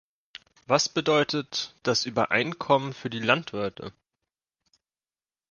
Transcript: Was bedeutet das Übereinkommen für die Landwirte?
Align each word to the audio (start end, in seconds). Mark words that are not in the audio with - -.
Was 0.65 0.89
bedeutet 0.89 1.75
das 1.83 2.07
Übereinkommen 2.07 2.91
für 2.93 3.11
die 3.11 3.19
Landwirte? 3.19 3.93